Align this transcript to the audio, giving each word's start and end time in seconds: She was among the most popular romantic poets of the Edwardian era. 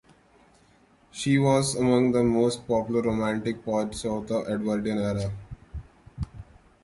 She 1.11 1.37
was 1.37 1.75
among 1.75 2.11
the 2.11 2.23
most 2.23 2.67
popular 2.67 3.03
romantic 3.03 3.63
poets 3.63 4.03
of 4.03 4.27
the 4.27 4.39
Edwardian 4.49 4.97
era. 4.97 5.31